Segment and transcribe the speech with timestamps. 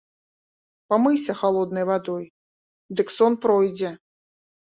[0.93, 2.25] Памыйся халоднай вадой,
[3.03, 3.91] дык сон пройдзе.